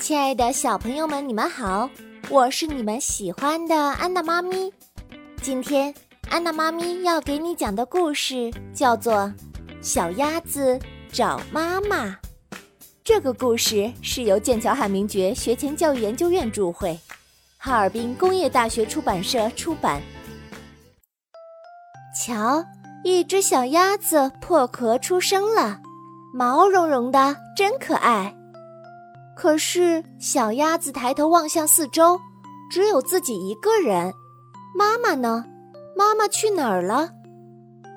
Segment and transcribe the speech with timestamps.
[0.00, 1.90] 亲爱的小朋友们，你们好，
[2.30, 4.72] 我是你们喜欢的安娜妈咪。
[5.42, 5.94] 今天
[6.28, 9.14] 安娜妈咪要给你讲的故事叫做
[9.80, 10.78] 《小鸭子
[11.10, 12.06] 找妈妈》。
[13.02, 16.98] 这个故事是由剑桥汉明爵学前教育研究院著会，
[17.56, 20.02] 哈尔滨工业大学出版社出版。
[22.24, 22.64] 瞧，
[23.02, 25.80] 一只小鸭子破壳出生了，
[26.34, 28.35] 毛茸茸的，真可爱。
[29.36, 32.18] 可是小鸭子抬头望向四周，
[32.70, 34.14] 只有自己一个人。
[34.74, 35.44] 妈妈呢？
[35.94, 37.10] 妈妈去哪儿了？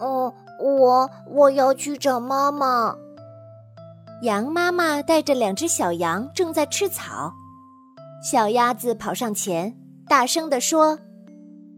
[0.01, 2.93] 哦，我我要去找妈妈。
[4.23, 7.33] 羊妈妈带着两只小羊正在吃草。
[8.21, 9.73] 小鸭子跑上前，
[10.09, 10.99] 大声地说：“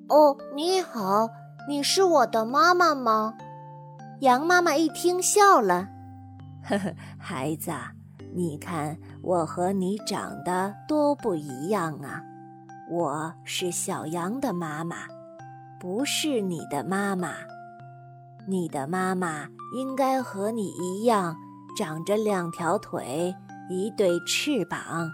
[0.10, 1.30] 哦，你好，
[1.70, 3.36] 你是我的妈妈吗？”
[4.22, 5.88] 羊妈妈一听笑了
[6.68, 7.72] ：“呵呵，孩子，
[8.34, 12.24] 你看。”我和你长得多不一样啊！
[12.90, 14.98] 我是小羊的妈妈，
[15.80, 17.34] 不是你的妈妈。
[18.48, 19.48] 你的妈妈
[19.78, 21.36] 应该和你一样，
[21.78, 23.36] 长着两条腿，
[23.70, 25.12] 一对翅膀。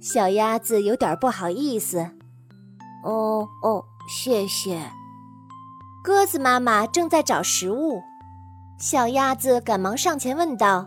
[0.00, 1.98] 小鸭子有点不好意思。
[3.04, 4.90] 哦哦，谢谢。
[6.02, 8.02] 鸽子妈妈正在找食物，
[8.76, 10.84] 小鸭子赶忙上前问道。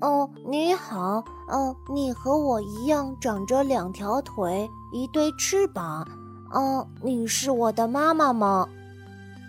[0.00, 6.06] 哦，你好，哦，你和我一样长着两条腿，一对翅膀，
[6.52, 8.68] 哦，你是我的妈妈吗？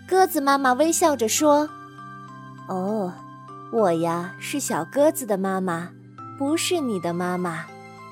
[0.08, 1.68] 鸽子妈妈微笑着说
[2.68, 3.12] ：“哦，
[3.72, 5.88] 我呀是小鸽子的妈妈，
[6.36, 7.64] 不是你的妈妈。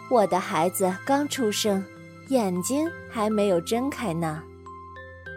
[0.08, 1.84] 我的孩子刚出生，
[2.28, 4.40] 眼睛还没有睁开呢。”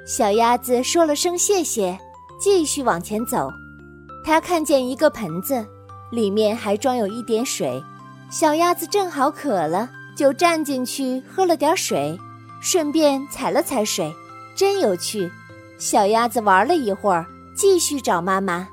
[0.06, 1.98] 小鸭子说了声谢谢，
[2.40, 3.50] 继续往前走。
[4.24, 5.66] 它看见一个盆子。
[6.12, 7.84] 里面还装有一点水，
[8.30, 12.20] 小鸭子正好渴了，就站进去喝了点水，
[12.62, 14.14] 顺便踩了踩水，
[14.56, 15.32] 真有趣。
[15.80, 17.26] 小鸭子玩了一会儿，
[17.56, 18.68] 继续找妈妈。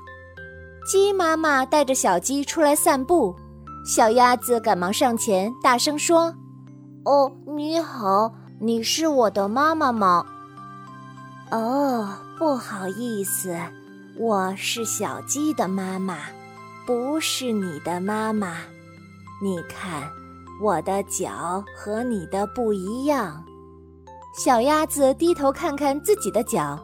[0.85, 3.35] 鸡妈妈带着小鸡出来散步，
[3.85, 6.33] 小鸭子赶忙上前，大声说
[7.05, 10.25] ：“哦，你好，你是我的妈妈吗
[11.51, 13.57] ？”“哦，不好意思，
[14.17, 16.17] 我是小鸡的妈妈。”
[16.89, 18.55] 不是你的妈妈，
[19.39, 20.09] 你看
[20.59, 23.45] 我的脚和你的不一样。
[24.35, 26.83] 小鸭子低头看看自己的脚，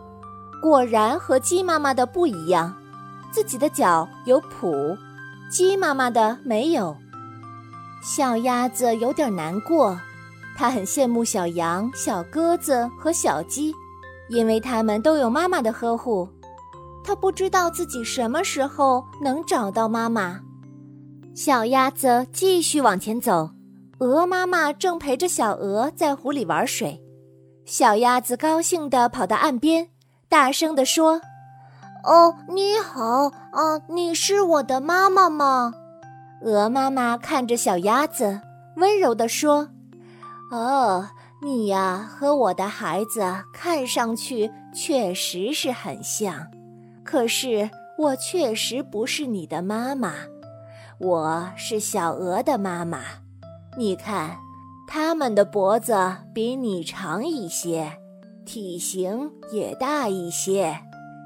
[0.61, 2.71] 果然和鸡妈妈的不一样。
[3.31, 4.95] 自己的脚有蹼，
[5.49, 6.95] 鸡妈妈的没有。
[8.03, 9.99] 小鸭子有点难过，
[10.55, 13.73] 它很羡慕小羊、小鸽子和小鸡，
[14.29, 16.29] 因为它们都有妈妈的呵护。
[17.05, 20.39] 他不知道自己什么时候能找到妈妈。
[21.35, 23.51] 小鸭子继续往前走，
[23.99, 26.99] 鹅妈妈正陪着小鹅在湖里玩水。
[27.63, 29.89] 小鸭子高兴地跑到岸边，
[30.27, 31.21] 大声地说
[32.05, 35.73] ：“哦，你好，啊，你是我的妈妈吗？”
[36.41, 38.41] 鹅妈妈看着小鸭子，
[38.77, 39.69] 温柔地说
[40.51, 41.07] ：“哦，
[41.43, 43.21] 你呀，和我的孩子
[43.53, 46.47] 看上去确实是很像。”
[47.05, 50.15] 可是我确实不是你的妈妈，
[50.99, 52.99] 我是小鹅的妈妈。
[53.77, 54.35] 你看，
[54.87, 55.95] 它们的脖子
[56.33, 57.91] 比你长一些，
[58.43, 60.77] 体型也大一些。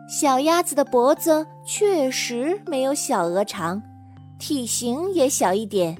[0.09, 3.81] 小鸭子的脖子确实没有小鹅长，
[4.37, 5.97] 体型也小一点。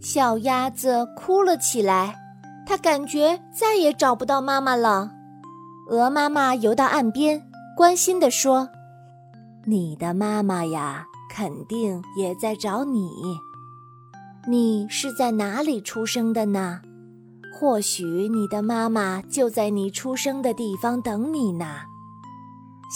[0.00, 2.16] 小鸭子哭了起来，
[2.64, 5.10] 它感觉再也找不到妈妈了。
[5.90, 7.42] 鹅妈妈游到岸边，
[7.76, 8.68] 关心地说。
[9.68, 13.10] 你的妈妈呀，肯定也在找你。
[14.46, 16.80] 你是在哪里出生的呢？
[17.52, 21.80] 或许你的妈妈就在你出生的地方等你呢。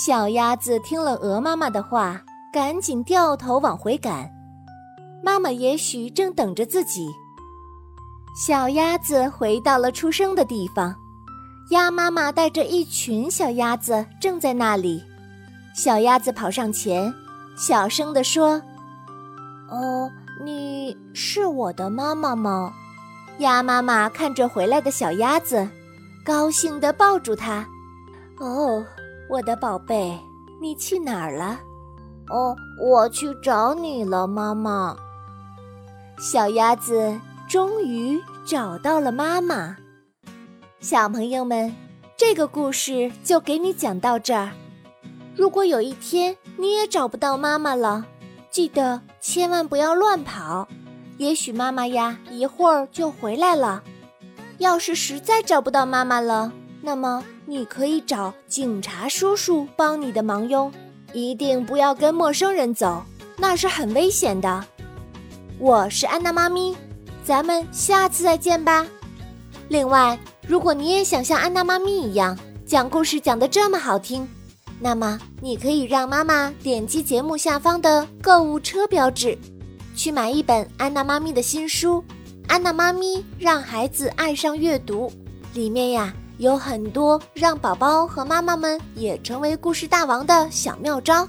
[0.07, 2.23] 小鸭子听了鹅妈妈的话，
[2.53, 4.31] 赶紧掉头往回赶。
[5.25, 7.09] 妈妈也许正等着自己。
[8.47, 10.95] 小鸭子回到了出生的地方，
[11.73, 15.03] 鸭妈妈带着一群小鸭子正在那里。
[15.75, 17.13] 小鸭子跑上前，
[17.57, 18.61] 小声地说
[19.71, 20.11] ：“哦，
[20.45, 22.73] 你是我的妈妈吗？”
[23.39, 25.67] 鸭妈妈看着回来的小鸭子，
[26.25, 27.67] 高兴地抱住它。
[28.39, 28.85] “哦，
[29.31, 30.19] 我的宝贝，
[30.61, 31.59] 你去哪儿了
[32.29, 34.97] ？”“哦，我去找你了，妈妈。”
[36.21, 37.19] 小鸭子
[37.49, 39.77] 终于找到了妈妈。
[40.81, 41.75] 小朋友们，
[42.17, 44.51] 这个故事就给你讲到这儿。
[45.41, 48.05] 如果有一天你也找不到妈妈了，
[48.51, 50.69] 记得千万不要乱跑，
[51.17, 53.83] 也许妈妈呀一会儿就回来了。
[54.59, 56.53] 要是实在找不到妈妈了，
[56.83, 60.71] 那么你可以找警察叔叔帮你的忙哟。
[61.15, 63.03] 一定不要跟陌生人走，
[63.39, 64.63] 那是很危险的。
[65.59, 66.77] 我是安娜妈咪，
[67.25, 68.87] 咱们下次再见吧。
[69.69, 74.29] 另外，如果你也想像安娜妈咪一样讲故事讲得这么好听，
[74.81, 79.37] 那么你可以让妈妈点击节目下方的购物车标志，
[79.95, 82.03] 去买一本安娜妈咪的新书
[82.49, 85.09] 《安娜妈咪让孩子爱上阅读》，
[85.55, 86.13] 里面呀。
[86.39, 91.29] 有很多让宝宝和妈妈们也成为故事大王的小妙招，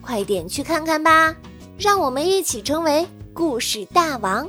[0.00, 1.34] 快点去看看吧！
[1.76, 3.04] 让我们一起成为
[3.34, 4.48] 故事大王。